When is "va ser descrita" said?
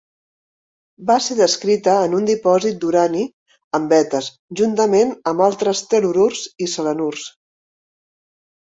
1.09-1.93